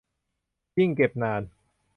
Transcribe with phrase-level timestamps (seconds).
[0.77, 1.41] ยิ่งเก็บนาน